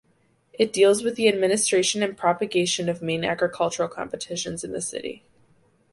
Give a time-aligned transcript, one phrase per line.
[0.53, 5.23] It deals with the administration and propagation of main architectural competitions in the city.